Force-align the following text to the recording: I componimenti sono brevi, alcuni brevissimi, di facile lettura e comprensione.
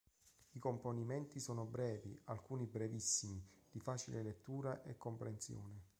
I 0.53 0.57
componimenti 0.57 1.39
sono 1.39 1.63
brevi, 1.63 2.19
alcuni 2.23 2.65
brevissimi, 2.65 3.39
di 3.69 3.79
facile 3.79 4.23
lettura 4.23 4.81
e 4.81 4.97
comprensione. 4.97 5.89